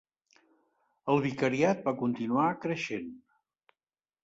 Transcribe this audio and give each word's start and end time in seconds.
El 1.15 1.21
vicariat 1.25 1.85
va 1.89 1.95
continuar 2.01 2.49
creixent. 2.65 3.15